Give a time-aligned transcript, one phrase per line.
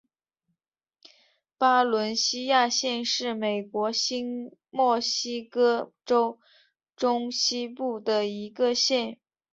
[1.59, 6.39] 巴伦西亚县是美国新墨西哥州
[6.95, 9.19] 中西部的一个县。